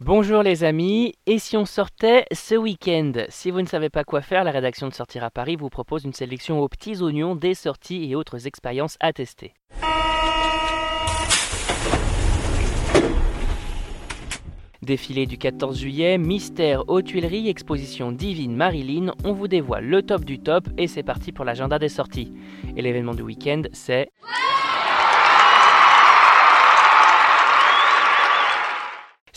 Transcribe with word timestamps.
Bonjour 0.00 0.42
les 0.42 0.62
amis, 0.62 1.14
et 1.24 1.38
si 1.38 1.56
on 1.56 1.64
sortait 1.64 2.26
ce 2.30 2.54
week-end? 2.54 3.12
Si 3.30 3.50
vous 3.50 3.62
ne 3.62 3.66
savez 3.66 3.88
pas 3.88 4.04
quoi 4.04 4.20
faire, 4.20 4.44
la 4.44 4.50
rédaction 4.50 4.88
de 4.88 4.92
Sortir 4.92 5.24
à 5.24 5.30
Paris 5.30 5.56
vous 5.56 5.70
propose 5.70 6.04
une 6.04 6.12
sélection 6.12 6.60
aux 6.60 6.68
petits 6.68 7.00
oignons 7.00 7.34
des 7.34 7.54
sorties 7.54 8.10
et 8.10 8.14
autres 8.14 8.46
expériences 8.46 8.98
à 9.00 9.14
tester. 9.14 9.54
Défilé 14.82 15.24
du 15.24 15.38
14 15.38 15.78
juillet, 15.80 16.18
mystère 16.18 16.86
aux 16.90 17.00
Tuileries, 17.00 17.48
exposition 17.48 18.12
divine 18.12 18.54
Marilyn, 18.54 19.14
on 19.24 19.32
vous 19.32 19.48
dévoile 19.48 19.86
le 19.86 20.02
top 20.02 20.26
du 20.26 20.38
top 20.40 20.68
et 20.76 20.88
c'est 20.88 21.04
parti 21.04 21.32
pour 21.32 21.46
l'agenda 21.46 21.78
des 21.78 21.88
sorties. 21.88 22.34
Et 22.76 22.82
l'événement 22.82 23.14
du 23.14 23.22
week-end, 23.22 23.62
c'est... 23.72 24.10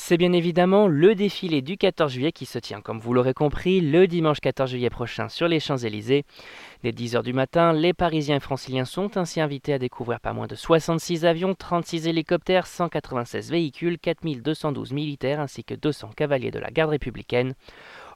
C'est 0.10 0.18
bien 0.18 0.34
évidemment 0.34 0.88
le 0.88 1.14
défilé 1.14 1.62
du 1.62 1.78
14 1.78 2.12
juillet 2.12 2.32
qui 2.32 2.48
se 2.48 2.58
tient, 2.58 2.82
comme 2.82 3.00
vous 3.00 3.14
l'aurez 3.14 3.36
compris, 3.36 3.80
le 3.80 4.08
dimanche 4.08 4.40
14 4.40 4.72
juillet 4.72 4.90
prochain 4.90 5.30
sur 5.30 5.48
les 5.48 5.60
Champs-Élysées. 5.60 6.26
Dès 6.82 6.90
10h 6.90 7.22
du 7.22 7.32
matin, 7.32 7.74
les 7.74 7.94
Parisiens 7.94 8.38
et 8.38 8.40
Franciliens 8.40 8.86
sont 8.86 9.18
ainsi 9.18 9.40
invités 9.40 9.72
à 9.72 9.78
découvrir 9.78 10.20
pas 10.20 10.34
moins 10.34 10.48
de 10.48 10.56
66 10.56 11.26
avions, 11.26 11.54
36 11.54 12.08
hélicoptères, 12.08 12.66
196 12.66 13.52
véhicules, 13.52 14.00
4212 14.00 14.94
militaires 14.94 15.40
ainsi 15.40 15.64
que 15.64 15.76
200 15.76 16.10
cavaliers 16.18 16.50
de 16.50 16.58
la 16.58 16.72
garde 16.72 16.90
républicaine. 16.90 17.54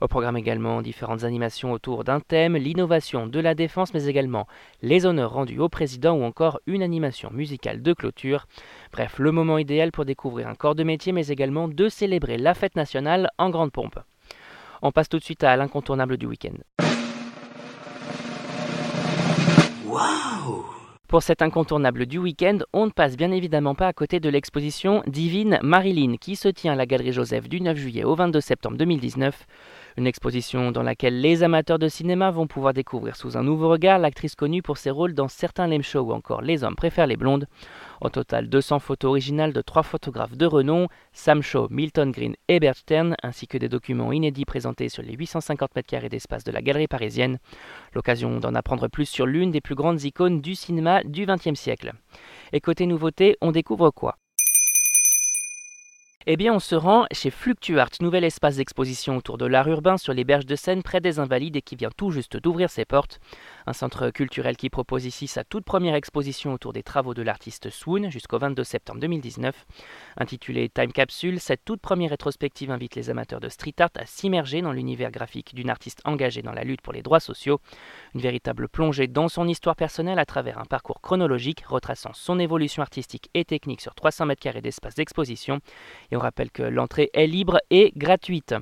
Au 0.01 0.07
programme 0.07 0.37
également 0.37 0.81
différentes 0.81 1.23
animations 1.23 1.71
autour 1.71 2.03
d'un 2.03 2.19
thème, 2.19 2.57
l'innovation 2.57 3.27
de 3.27 3.39
la 3.39 3.55
défense, 3.55 3.93
mais 3.93 4.05
également 4.05 4.47
les 4.81 5.05
honneurs 5.05 5.33
rendus 5.33 5.59
au 5.59 5.69
président 5.69 6.15
ou 6.15 6.23
encore 6.23 6.59
une 6.67 6.83
animation 6.83 7.29
musicale 7.31 7.81
de 7.81 7.93
clôture. 7.93 8.47
Bref, 8.91 9.19
le 9.19 9.31
moment 9.31 9.57
idéal 9.57 9.91
pour 9.91 10.05
découvrir 10.05 10.47
un 10.47 10.55
corps 10.55 10.75
de 10.75 10.83
métier, 10.83 11.11
mais 11.11 11.27
également 11.27 11.67
de 11.67 11.89
célébrer 11.89 12.37
la 12.37 12.53
fête 12.53 12.75
nationale 12.75 13.29
en 13.37 13.49
grande 13.49 13.71
pompe. 13.71 13.99
On 14.81 14.91
passe 14.91 15.09
tout 15.09 15.19
de 15.19 15.23
suite 15.23 15.43
à 15.43 15.55
l'incontournable 15.55 16.17
du 16.17 16.25
week-end. 16.25 16.57
Pour 21.13 21.21
cet 21.21 21.43
incontournable 21.43 22.07
du 22.07 22.17
week-end, 22.17 22.57
on 22.73 22.87
ne 22.87 22.91
passe 22.91 23.15
bien 23.15 23.31
évidemment 23.31 23.75
pas 23.75 23.85
à 23.85 23.93
côté 23.93 24.19
de 24.19 24.29
l'exposition 24.29 25.03
Divine 25.05 25.59
Marilyn 25.61 26.15
qui 26.19 26.35
se 26.35 26.47
tient 26.47 26.73
à 26.73 26.75
la 26.75 26.87
Galerie 26.87 27.13
Joseph 27.13 27.47
du 27.47 27.61
9 27.61 27.77
juillet 27.77 28.03
au 28.03 28.15
22 28.15 28.41
septembre 28.41 28.77
2019. 28.77 29.45
Une 29.95 30.07
exposition 30.07 30.71
dans 30.71 30.81
laquelle 30.81 31.21
les 31.21 31.43
amateurs 31.43 31.77
de 31.77 31.87
cinéma 31.87 32.31
vont 32.31 32.47
pouvoir 32.47 32.73
découvrir 32.73 33.15
sous 33.15 33.37
un 33.37 33.43
nouveau 33.43 33.69
regard 33.69 33.99
l'actrice 33.99 34.35
connue 34.35 34.63
pour 34.63 34.77
ses 34.77 34.89
rôles 34.89 35.13
dans 35.13 35.27
certains 35.27 35.67
lame 35.67 35.83
shows 35.83 36.01
ou 36.01 36.13
encore 36.13 36.41
Les 36.41 36.63
hommes 36.63 36.75
préfèrent 36.75 37.05
les 37.05 37.15
blondes. 37.15 37.47
Au 38.01 38.09
total, 38.09 38.49
200 38.49 38.79
photos 38.79 39.09
originales 39.09 39.53
de 39.53 39.61
trois 39.61 39.83
photographes 39.83 40.35
de 40.35 40.45
renom, 40.47 40.87
Sam 41.11 41.43
Shaw, 41.43 41.67
Milton 41.69 42.11
Green 42.11 42.35
et 42.47 42.59
Bert 42.59 42.75
Stern, 42.75 43.15
ainsi 43.21 43.47
que 43.47 43.57
des 43.57 43.69
documents 43.69 44.11
inédits 44.11 44.45
présentés 44.45 44.89
sur 44.89 45.03
les 45.03 45.13
850 45.13 45.75
mètres 45.75 45.89
carrés 45.89 46.09
d'espace 46.09 46.43
de 46.43 46.51
la 46.51 46.63
galerie 46.63 46.87
parisienne. 46.87 47.37
L'occasion 47.93 48.39
d'en 48.39 48.55
apprendre 48.55 48.87
plus 48.87 49.05
sur 49.05 49.27
l'une 49.27 49.51
des 49.51 49.61
plus 49.61 49.75
grandes 49.75 50.03
icônes 50.03 50.41
du 50.41 50.55
cinéma 50.55 51.03
du 51.03 51.25
XXe 51.27 51.53
siècle. 51.53 51.93
Et 52.51 52.61
côté 52.61 52.87
nouveauté, 52.87 53.37
on 53.41 53.51
découvre 53.51 53.91
quoi? 53.91 54.15
Eh 56.25 56.37
bien, 56.37 56.53
on 56.53 56.59
se 56.59 56.75
rend 56.75 57.05
chez 57.11 57.29
Fluctuart, 57.29 57.89
nouvel 57.99 58.23
espace 58.23 58.55
d'exposition 58.55 59.17
autour 59.17 59.37
de 59.37 59.45
l'art 59.45 59.67
urbain 59.67 59.97
sur 59.97 60.13
les 60.13 60.23
berges 60.23 60.45
de 60.45 60.55
Seine, 60.55 60.83
près 60.83 61.01
des 61.01 61.19
Invalides 61.19 61.57
et 61.57 61.61
qui 61.61 61.75
vient 61.75 61.91
tout 61.95 62.11
juste 62.11 62.37
d'ouvrir 62.37 62.69
ses 62.69 62.85
portes. 62.85 63.19
Un 63.65 63.73
centre 63.73 64.09
culturel 64.09 64.57
qui 64.57 64.69
propose 64.69 65.05
ici 65.05 65.27
sa 65.27 65.43
toute 65.43 65.63
première 65.63 65.95
exposition 65.95 66.53
autour 66.53 66.73
des 66.73 66.83
travaux 66.83 67.13
de 67.13 67.21
l'artiste 67.21 67.69
Swoon 67.69 68.09
jusqu'au 68.09 68.37
22 68.37 68.63
septembre 68.63 68.99
2019. 68.99 69.65
Intitulée 70.17 70.69
Time 70.69 70.91
Capsule, 70.91 71.39
cette 71.39 71.63
toute 71.63 71.79
première 71.79 72.09
rétrospective 72.09 72.71
invite 72.71 72.95
les 72.95 73.09
amateurs 73.09 73.39
de 73.39 73.49
street 73.49 73.75
art 73.79 73.89
à 73.95 74.05
s'immerger 74.05 74.61
dans 74.61 74.73
l'univers 74.73 75.11
graphique 75.11 75.55
d'une 75.55 75.69
artiste 75.69 76.01
engagée 76.03 76.41
dans 76.41 76.51
la 76.51 76.63
lutte 76.63 76.81
pour 76.81 76.93
les 76.93 77.01
droits 77.01 77.19
sociaux. 77.19 77.59
Une 78.13 78.21
véritable 78.21 78.67
plongée 78.67 79.07
dans 79.07 79.29
son 79.29 79.47
histoire 79.47 79.75
personnelle 79.75 80.19
à 80.19 80.25
travers 80.25 80.59
un 80.59 80.65
parcours 80.65 81.01
chronologique 81.01 81.63
retraçant 81.65 82.11
son 82.13 82.39
évolution 82.39 82.81
artistique 82.81 83.29
et 83.33 83.45
technique 83.45 83.81
sur 83.81 83.95
300 83.95 84.25
mètres 84.25 84.41
carrés 84.41 84.61
d'espace 84.61 84.95
d'exposition 84.95 85.59
et 86.11 86.17
on 86.17 86.19
rappelle 86.19 86.51
que 86.51 86.63
l'entrée 86.63 87.09
est 87.13 87.27
libre 87.27 87.59
et 87.69 87.93
gratuite. 87.95 88.55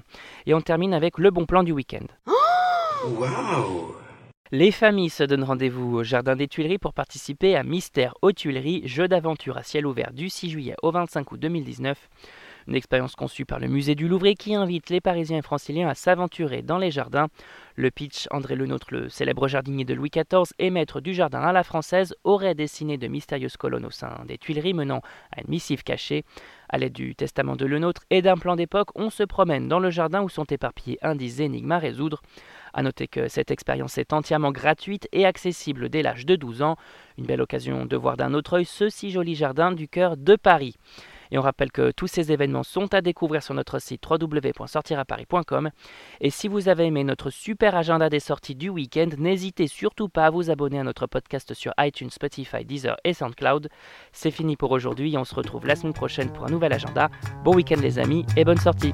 Et 0.46 0.54
on 0.54 0.62
termine 0.62 0.94
avec 0.94 1.18
le 1.18 1.32
bon 1.32 1.46
plan 1.46 1.64
du 1.64 1.72
week-end. 1.72 2.06
Les 4.54 4.74
familles 4.74 5.10
se 5.10 5.24
donnent 5.24 5.46
rendez-vous 5.46 5.96
au 5.96 6.04
Jardin 6.04 6.36
des 6.36 6.50
Tuileries 6.50 6.78
pour 6.78 6.94
participer 6.94 7.56
à 7.56 7.64
Mystère 7.64 8.16
aux 8.22 8.34
Tuileries, 8.34 8.86
jeu 8.86 9.08
d'aventure 9.08 9.56
à 9.56 9.64
ciel 9.64 9.86
ouvert 9.86 10.12
du 10.12 10.30
6 10.30 10.50
juillet 10.50 10.76
au 10.84 10.92
25 10.92 11.32
août 11.32 11.40
2019. 11.40 12.10
Une 12.68 12.76
expérience 12.76 13.16
conçue 13.16 13.46
par 13.46 13.60
le 13.60 13.68
musée 13.68 13.96
du 13.96 14.08
Louvre 14.08 14.32
qui 14.38 14.56
invite 14.56 14.90
les 14.90 15.02
Parisiens 15.02 15.40
et 15.40 15.42
Franciliens 15.42 15.90
à 15.90 15.96
s'aventurer 15.96 16.62
dans 16.62 16.78
les 16.78 16.92
jardins. 16.92 17.28
Le 17.76 17.90
pitch, 17.90 18.28
André 18.32 18.56
Lenôtre, 18.56 18.88
le 18.92 19.10
célèbre 19.10 19.48
jardinier 19.48 19.86
de 19.86 19.94
Louis 19.94 20.12
XIV 20.12 20.54
et 20.60 20.70
maître 20.70 21.02
du 21.02 21.14
jardin 21.14 21.42
à 21.42 21.52
la 21.52 21.64
française, 21.64 22.14
aurait 22.24 22.54
dessiné 22.54 22.98
de 22.98 23.08
mystérieuses 23.08 23.58
colonnes 23.58 23.86
au 23.86 23.92
sein 23.92 24.24
des 24.28 24.38
Tuileries 24.38 24.74
menant 24.74 25.02
à 25.36 25.42
une 25.42 25.50
missive 25.50 25.84
cachée. 25.84 26.24
À 26.70 26.78
l'aide 26.78 26.94
du 26.94 27.16
testament 27.16 27.56
de 27.56 27.66
Lenôtre 27.66 28.04
et 28.10 28.22
d'un 28.22 28.38
plan 28.38 28.56
d'époque, 28.56 28.90
on 28.96 29.10
se 29.10 29.24
promène 29.24 29.68
dans 29.68 29.80
le 29.80 29.90
jardin 29.90 30.22
où 30.22 30.30
sont 30.30 30.46
éparpillés 30.46 31.00
indices 31.02 31.40
énigmes 31.40 31.72
à 31.72 31.80
résoudre. 31.80 32.22
A 32.74 32.84
noter 32.84 33.08
que 33.08 33.28
cette 33.28 33.52
expérience 33.52 33.98
est 33.98 34.14
entièrement 34.14 34.52
gratuite 34.52 35.10
et 35.12 35.26
accessible 35.26 35.90
dès 35.90 36.02
l'âge 36.04 36.26
de 36.26 36.36
12 36.36 36.62
ans. 36.62 36.78
Une 37.18 37.26
belle 37.26 37.42
occasion 37.42 37.86
de 37.86 37.98
voir 37.98 38.16
d'un 38.16 38.34
autre 38.34 38.54
œil 38.54 38.66
ce 38.66 38.88
si 38.90 39.12
joli 39.12 39.36
jardin 39.36 39.72
du 39.72 39.88
cœur 39.88 40.16
de 40.16 40.36
Paris. 40.36 40.76
Et 41.32 41.38
on 41.38 41.42
rappelle 41.42 41.72
que 41.72 41.92
tous 41.92 42.08
ces 42.08 42.32
événements 42.32 42.64
sont 42.64 42.94
à 42.94 43.02
découvrir 43.02 43.42
sur 43.42 43.54
notre 43.54 43.80
site 43.80 44.04
www.sortiraparis.com. 44.10 45.72
Et 46.20 46.30
si 46.30 46.48
vous 46.48 46.70
avez 46.70 46.86
aimé 46.86 47.04
notre 47.04 47.30
super 47.30 47.76
agenda 47.76 48.10
des 48.10 48.20
sorties 48.20 48.56
du 48.56 48.70
week-end, 48.70 49.10
n'hésitez 49.18 49.68
surtout 49.68 50.10
pas 50.10 50.26
à 50.26 50.30
vous 50.30 50.50
abonner 50.50 50.80
à 50.80 50.84
notre 50.84 51.08
podcast 51.08 51.54
sur 51.54 51.74
iTunes, 51.80 52.10
Spotify, 52.10 52.66
Deezer 52.66 52.98
et 53.04 53.14
SoundCloud. 53.14 53.70
C'est 54.12 54.32
fini 54.32 54.56
pour 54.56 54.72
aujourd'hui 54.72 55.18
on 55.18 55.24
se 55.24 55.36
retrouve 55.36 55.66
la 55.68 55.76
semaine 55.76 55.94
prochaine 55.94 56.32
pour 56.32 56.46
un 56.46 56.50
nouvel 56.50 56.74
agenda. 56.74 57.10
Bon 57.44 57.56
week-end 57.56 57.80
les 57.82 58.00
amis 58.00 58.26
et 58.36 58.44
bonne 58.44 58.58
sortie 58.58 58.94